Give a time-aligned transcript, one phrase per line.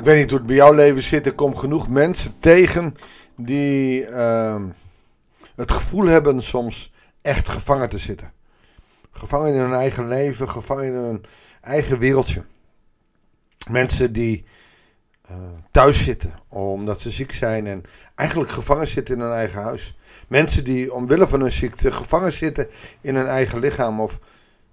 [0.00, 1.26] Ik weet niet hoe het bij jouw leven zit.
[1.26, 2.94] Er komen genoeg mensen tegen
[3.36, 4.66] die ehm,
[5.56, 6.92] het gevoel hebben soms
[7.22, 8.32] echt gevangen te zitten.
[9.10, 11.24] Gevangen in hun eigen leven, gevangen in hun
[11.60, 12.44] eigen wereldje.
[13.70, 14.44] Mensen die
[15.30, 15.36] uh,
[15.70, 17.82] thuis zitten omdat ze ziek zijn en
[18.14, 19.96] eigenlijk gevangen zitten in hun eigen huis.
[20.28, 22.68] Mensen die omwille van hun ziekte gevangen zitten
[23.00, 24.00] in hun eigen lichaam.
[24.00, 24.18] Of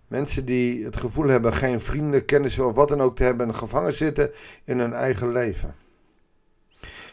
[0.08, 3.56] mensen die het gevoel hebben geen vrienden, kennissen of wat dan ook te hebben en
[3.56, 4.32] gevangen zitten
[4.64, 5.76] in hun eigen leven.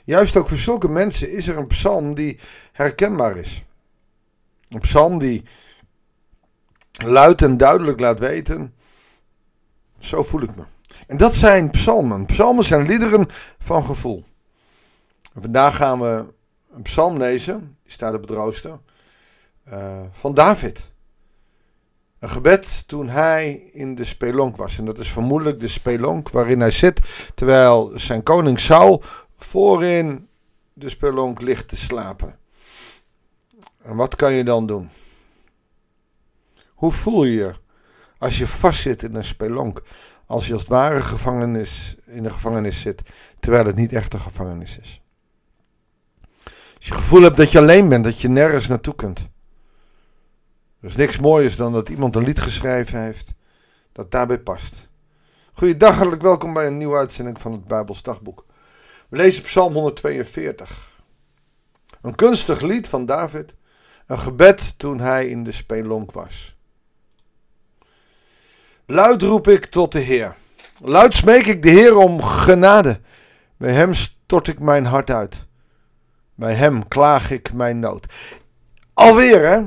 [0.04, 2.38] Juist ook voor zulke mensen is er een psalm die
[2.72, 3.64] herkenbaar is.
[4.68, 5.44] Een psalm die
[7.04, 8.74] luid en duidelijk laat weten:
[9.98, 10.64] zo voel ik me.
[11.06, 12.26] En dat zijn psalmen.
[12.26, 13.26] Psalmen zijn liederen
[13.58, 14.24] van gevoel.
[15.34, 16.32] En vandaag gaan we
[16.74, 18.78] een psalm lezen, die staat op het rooster,
[19.68, 20.92] uh, van David.
[22.24, 24.78] Een gebed toen hij in de spelonk was.
[24.78, 27.00] En dat is vermoedelijk de spelonk waarin hij zit,
[27.34, 29.02] terwijl zijn koning Saul
[29.36, 30.28] voorin
[30.72, 32.38] de spelonk ligt te slapen.
[33.82, 34.90] En wat kan je dan doen?
[36.68, 37.54] Hoe voel je je
[38.18, 39.82] als je vastzit in een spelonk?
[40.26, 43.02] Als je als het ware gevangenis, in een gevangenis zit,
[43.40, 45.02] terwijl het niet echt een gevangenis is.
[46.44, 49.32] Als je het gevoel hebt dat je alleen bent, dat je nergens naartoe kunt.
[50.84, 53.34] Er is niks moois dan dat iemand een lied geschreven heeft
[53.92, 54.88] dat daarbij past.
[55.52, 58.44] Goeiedag, hartelijk welkom bij een nieuwe uitzending van het Bijbels Dagboek.
[59.08, 61.00] We lezen Psalm 142.
[62.02, 63.54] Een kunstig lied van David.
[64.06, 66.56] Een gebed toen hij in de spelonk was.
[68.86, 70.36] Luid roep ik tot de Heer.
[70.82, 73.00] Luid smeek ik de Heer om genade.
[73.56, 75.46] Bij hem stort ik mijn hart uit.
[76.34, 78.06] Bij hem klaag ik mijn nood.
[78.94, 79.62] Alweer, hè?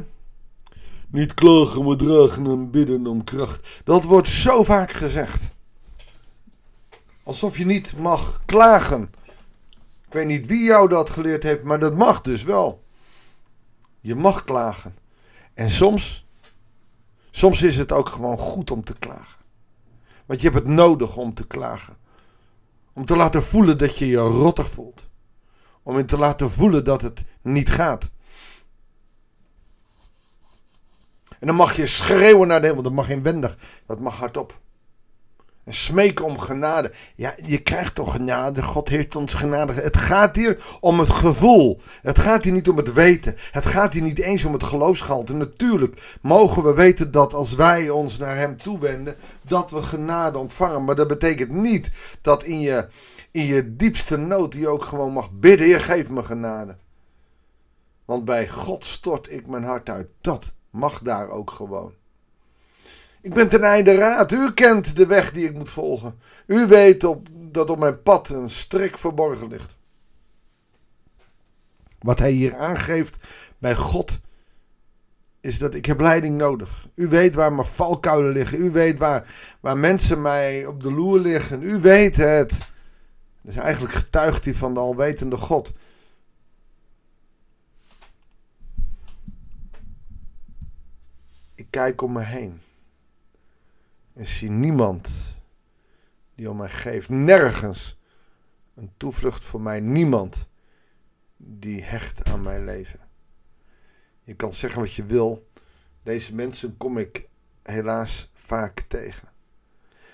[1.07, 3.81] Niet klagen, maar dragen en bidden om kracht.
[3.83, 5.51] Dat wordt zo vaak gezegd.
[7.23, 9.11] Alsof je niet mag klagen.
[10.07, 12.83] Ik weet niet wie jou dat geleerd heeft, maar dat mag dus wel.
[13.99, 14.95] Je mag klagen.
[15.53, 16.25] En soms,
[17.29, 19.39] soms is het ook gewoon goed om te klagen.
[20.25, 21.97] Want je hebt het nodig om te klagen.
[22.93, 25.07] Om te laten voelen dat je je rottig voelt.
[25.83, 28.09] Om je te laten voelen dat het niet gaat.
[31.39, 32.83] En dan mag je schreeuwen naar de hemel.
[32.83, 33.57] Dat mag inwendig.
[33.85, 34.59] Dat mag hardop.
[35.67, 36.91] En smeken om genade.
[37.15, 38.63] Ja, je krijgt toch genade.
[38.63, 39.73] God heeft ons genade.
[39.73, 41.79] Het gaat hier om het gevoel.
[42.01, 43.35] Het gaat hier niet om het weten.
[43.51, 45.35] Het gaat hier niet eens om het geloofsgehalte.
[45.35, 50.83] Natuurlijk mogen we weten dat als wij ons naar Hem toewenden, dat we genade ontvangen.
[50.83, 51.89] Maar dat betekent niet
[52.21, 52.87] dat in je,
[53.31, 55.65] in je diepste nood je ook gewoon mag bidden.
[55.65, 56.77] Heer, geef me genade.
[58.05, 60.09] Want bij God stort ik mijn hart uit.
[60.21, 61.93] Dat mag daar ook gewoon.
[63.21, 64.31] Ik ben ten einde raad.
[64.31, 66.19] U kent de weg die ik moet volgen.
[66.45, 69.75] U weet op, dat op mijn pad een strik verborgen ligt.
[71.99, 73.15] Wat hij hier aangeeft
[73.57, 74.19] bij God
[75.41, 76.87] is dat ik heb leiding nodig.
[76.95, 78.61] U weet waar mijn valkuilen liggen.
[78.61, 81.63] U weet waar, waar mensen mij op de loer liggen.
[81.63, 82.57] U weet het.
[83.41, 85.71] Dus eigenlijk getuigt hij van de alwetende God.
[91.77, 92.61] Kijk om me heen.
[94.13, 95.09] En zie niemand
[96.35, 97.09] die om mij geeft.
[97.09, 97.99] Nergens
[98.75, 99.79] een toevlucht voor mij.
[99.79, 100.47] Niemand
[101.37, 102.99] die hecht aan mijn leven.
[104.23, 105.47] Je kan zeggen wat je wil.
[106.03, 107.27] Deze mensen kom ik
[107.63, 109.27] helaas vaak tegen.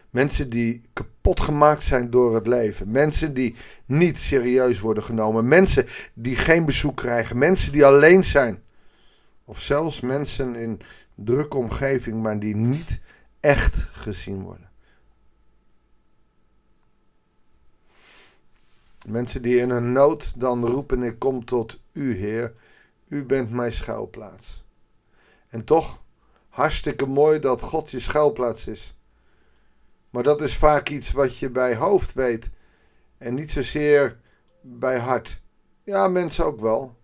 [0.09, 2.91] Mensen die kapot gemaakt zijn door het leven.
[2.91, 5.47] Mensen die niet serieus worden genomen.
[5.47, 7.37] Mensen die geen bezoek krijgen.
[7.37, 8.63] Mensen die alleen zijn.
[9.45, 10.81] Of zelfs mensen in
[11.15, 12.99] drukke omgeving, maar die niet
[13.39, 14.69] echt gezien worden.
[19.07, 22.53] Mensen die in een nood dan roepen: Ik kom tot u, Heer.
[23.07, 24.63] U bent mijn schuilplaats.
[25.47, 26.01] En toch,
[26.49, 28.95] hartstikke mooi dat God je schuilplaats is.
[30.09, 32.49] Maar dat is vaak iets wat je bij hoofd weet
[33.17, 34.19] en niet zozeer
[34.61, 35.41] bij hart.
[35.83, 36.97] Ja, mensen ook wel.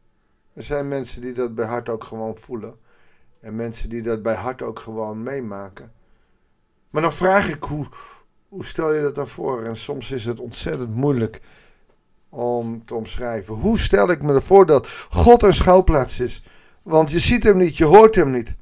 [0.53, 2.79] Er zijn mensen die dat bij hart ook gewoon voelen.
[3.39, 5.91] En mensen die dat bij hart ook gewoon meemaken.
[6.89, 7.87] Maar dan vraag ik, hoe,
[8.47, 9.63] hoe stel je dat dan voor?
[9.63, 11.41] En soms is het ontzettend moeilijk
[12.29, 13.53] om te omschrijven.
[13.53, 16.43] Hoe stel ik me ervoor dat God een schouwplaats is?
[16.83, 18.55] Want je ziet hem niet, je hoort hem niet.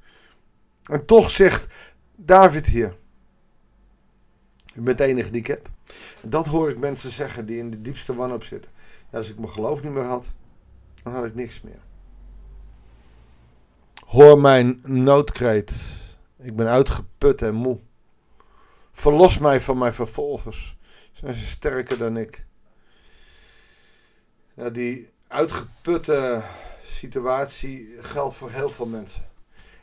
[0.83, 1.73] En toch zegt
[2.15, 2.97] David hier:
[4.75, 5.69] U bent de enige die ik heb.
[6.21, 8.71] Dat hoor ik mensen zeggen die in de diepste wanhoop zitten.
[9.11, 10.33] Ja, als ik mijn geloof niet meer had,
[11.03, 11.81] dan had ik niks meer.
[14.07, 15.73] Hoor mijn noodkreet.
[16.39, 17.79] Ik ben uitgeput en moe.
[18.91, 20.77] Verlos mij van mijn vervolgers.
[21.11, 22.45] Zijn sterker dan ik?
[24.71, 26.43] Die uitgeputte
[26.81, 29.25] situatie geldt voor heel veel mensen.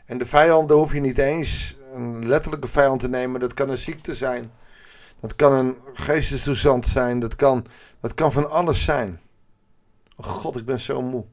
[0.06, 3.40] En de vijand, daar hoef je niet eens een letterlijke vijand te nemen.
[3.40, 4.50] Dat kan een ziekte zijn.
[5.20, 7.18] Dat kan een geestestoestand zijn.
[7.18, 7.66] Dat kan,
[8.00, 9.20] dat kan van alles zijn.
[10.16, 11.24] Oh god, ik ben zo moe.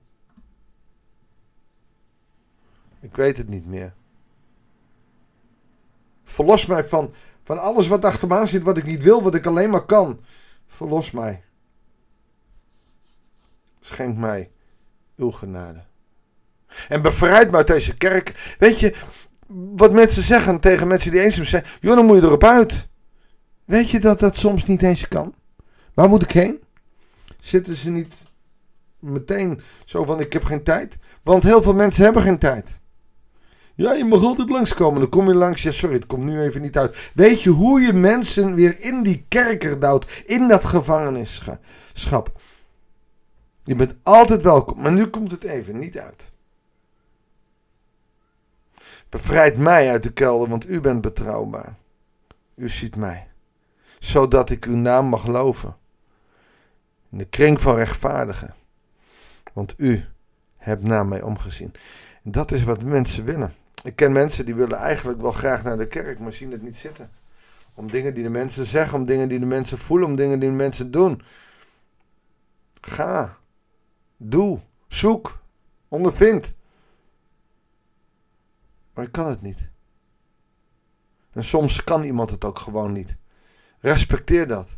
[3.01, 3.93] Ik weet het niet meer.
[6.23, 7.13] Verlos mij van,
[7.43, 10.19] van alles wat achter me zit, wat ik niet wil, wat ik alleen maar kan.
[10.67, 11.43] Verlos mij.
[13.79, 14.51] Schenk mij
[15.15, 15.83] uw genade.
[16.89, 18.55] En bevrijd me uit deze kerk.
[18.59, 18.95] Weet je,
[19.75, 21.65] wat mensen zeggen tegen mensen die eenzaam zijn.
[21.79, 22.87] Joh, dan moet je erop uit.
[23.65, 25.35] Weet je dat dat soms niet eens kan?
[25.93, 26.63] Waar moet ik heen?
[27.39, 28.13] Zitten ze niet
[28.99, 30.97] meteen zo van ik heb geen tijd?
[31.23, 32.79] Want heel veel mensen hebben geen tijd.
[33.81, 34.99] Ja, je mag altijd langskomen.
[34.99, 35.61] Dan kom je langs.
[35.61, 37.11] Ja, sorry, het komt nu even niet uit.
[37.13, 40.23] Weet je hoe je mensen weer in die kerker duwt?
[40.25, 42.41] In dat gevangenisschap.
[43.63, 44.81] Je bent altijd welkom.
[44.81, 46.31] Maar nu komt het even niet uit.
[49.09, 51.75] Bevrijd mij uit de kelder, want u bent betrouwbaar.
[52.55, 53.27] U ziet mij.
[53.99, 55.75] Zodat ik uw naam mag loven.
[57.11, 58.53] In de kring van rechtvaardigen.
[59.53, 60.05] Want u
[60.57, 61.73] hebt naar mij omgezien.
[62.23, 63.59] En dat is wat mensen willen.
[63.83, 66.77] Ik ken mensen die willen eigenlijk wel graag naar de kerk, maar zien het niet
[66.77, 67.11] zitten.
[67.73, 70.49] Om dingen die de mensen zeggen, om dingen die de mensen voelen, om dingen die
[70.49, 71.21] de mensen doen.
[72.81, 73.37] Ga.
[74.17, 74.59] Doe.
[74.87, 75.39] Zoek.
[75.87, 76.53] Ondervind.
[78.93, 79.69] Maar ik kan het niet.
[81.31, 83.17] En soms kan iemand het ook gewoon niet.
[83.79, 84.77] Respecteer dat.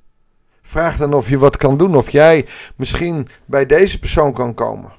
[0.62, 1.96] Vraag dan of je wat kan doen.
[1.96, 4.92] Of jij misschien bij deze persoon kan komen.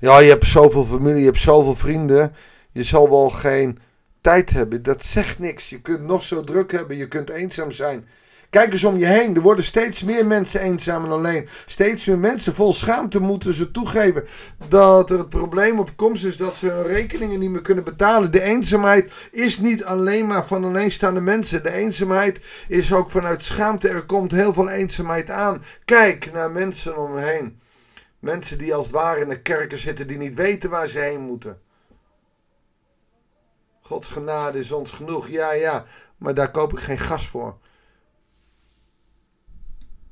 [0.00, 2.34] Ja, je hebt zoveel familie, je hebt zoveel vrienden.
[2.72, 3.78] Je zal wel geen
[4.20, 4.82] tijd hebben.
[4.82, 5.70] Dat zegt niks.
[5.70, 6.96] Je kunt nog zo druk hebben.
[6.96, 8.06] Je kunt eenzaam zijn.
[8.50, 9.34] Kijk eens om je heen.
[9.34, 11.48] Er worden steeds meer mensen eenzaam en alleen.
[11.66, 14.24] Steeds meer mensen vol schaamte moeten ze toegeven
[14.68, 18.32] dat er het probleem op komst is dat ze hun rekeningen niet meer kunnen betalen.
[18.32, 21.62] De eenzaamheid is niet alleen maar van alleenstaande mensen.
[21.62, 23.88] De eenzaamheid is ook vanuit schaamte.
[23.88, 25.62] Er komt heel veel eenzaamheid aan.
[25.84, 27.58] Kijk naar mensen om je heen.
[28.20, 31.20] Mensen die als het ware in de kerken zitten, die niet weten waar ze heen
[31.20, 31.60] moeten.
[33.80, 35.84] Gods genade is ons genoeg, ja, ja,
[36.16, 37.58] maar daar koop ik geen gas voor.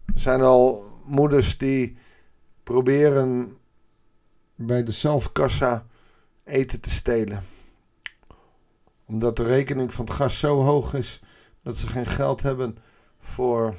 [0.07, 1.99] Er zijn al moeders die
[2.63, 3.59] proberen
[4.55, 5.87] bij de zelfkassa
[6.45, 7.45] eten te stelen.
[9.05, 11.23] Omdat de rekening van het gas zo hoog is
[11.63, 12.79] dat ze geen geld hebben
[13.21, 13.75] voor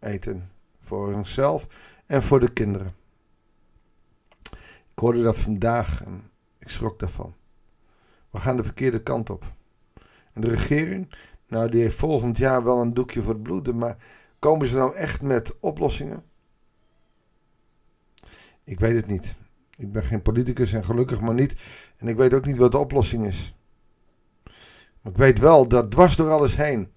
[0.00, 0.50] eten.
[0.80, 1.66] Voor hunzelf
[2.06, 2.94] en voor de kinderen.
[4.96, 7.34] Ik hoorde dat vandaag en ik schrok daarvan.
[8.30, 9.52] We gaan de verkeerde kant op.
[10.32, 11.14] En de regering,
[11.48, 13.96] nou die heeft volgend jaar wel een doekje voor het bloeden, maar
[14.38, 16.24] komen ze nou echt met oplossingen?
[18.64, 19.36] Ik weet het niet.
[19.76, 21.54] Ik ben geen politicus en gelukkig maar niet.
[21.96, 23.56] En ik weet ook niet wat de oplossing is.
[25.00, 26.92] Maar ik weet wel dat dwars door alles heen.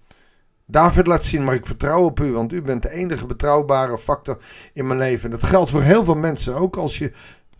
[0.66, 4.42] David laat zien, maar ik vertrouw op u, want u bent de enige betrouwbare factor
[4.72, 5.30] in mijn leven.
[5.30, 7.12] Dat geldt voor heel veel mensen, ook als je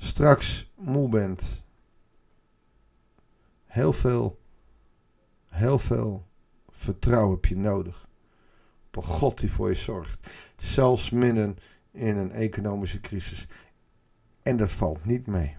[0.03, 1.65] straks moe bent.
[3.67, 4.41] Heel veel,
[5.47, 6.27] heel veel
[6.69, 8.09] vertrouwen heb je nodig.
[8.87, 10.31] Op een God die voor je zorgt.
[10.57, 11.57] Zelfs midden
[11.93, 13.47] in een economische crisis.
[14.43, 15.57] En dat valt niet mee.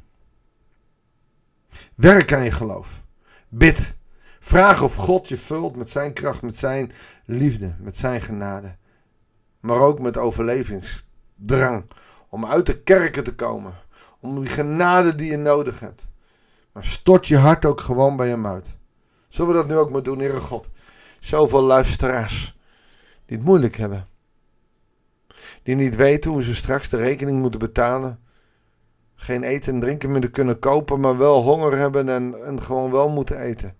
[1.96, 3.04] Werk aan je geloof.
[3.50, 3.98] Bid.
[4.40, 6.92] Vraag of God je vult met zijn kracht, met zijn
[7.26, 8.76] liefde, met zijn genade.
[9.60, 11.86] Maar ook met overlevingsdrang.
[12.34, 13.76] Om uit de kerken te komen
[14.20, 16.10] om die genade die je nodig hebt.
[16.72, 18.78] Maar stort je hart ook gewoon bij hem uit.
[19.28, 20.70] Zullen we dat nu ook maar doen, Heere God?
[21.20, 22.58] Zoveel luisteraars
[23.26, 24.08] die het moeilijk hebben.
[25.64, 28.20] Die niet weten hoe ze straks de rekening moeten betalen.
[29.16, 33.10] Geen eten en drinken meer kunnen kopen, maar wel honger hebben en, en gewoon wel
[33.10, 33.76] moeten eten.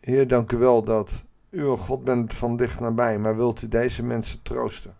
[0.00, 3.68] Heer, dank u wel dat u een God bent van dicht nabij, maar wilt u
[3.68, 4.97] deze mensen troosten?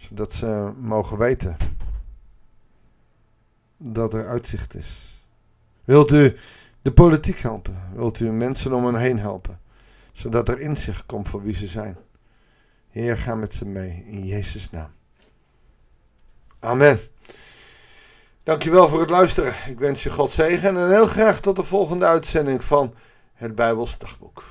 [0.00, 1.56] Zodat ze mogen weten
[3.76, 5.22] dat er uitzicht is.
[5.84, 6.36] Wilt u
[6.82, 7.82] de politiek helpen?
[7.94, 9.60] Wilt u mensen om hen heen helpen?
[10.12, 11.96] Zodat er inzicht komt voor wie ze zijn.
[12.90, 14.90] Heer, ga met ze mee in Jezus' naam.
[16.58, 17.00] Amen.
[18.42, 19.54] Dankjewel voor het luisteren.
[19.66, 22.94] Ik wens je God zegen en heel graag tot de volgende uitzending van
[23.34, 24.44] het Bijbels Dagboek.